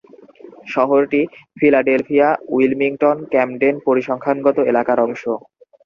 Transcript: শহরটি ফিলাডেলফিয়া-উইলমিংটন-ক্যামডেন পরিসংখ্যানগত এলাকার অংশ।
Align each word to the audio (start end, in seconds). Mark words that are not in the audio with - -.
শহরটি 0.67 1.21
ফিলাডেলফিয়া-উইলমিংটন-ক্যামডেন 1.57 3.75
পরিসংখ্যানগত 3.87 4.57
এলাকার 4.71 4.99
অংশ। 4.99 5.23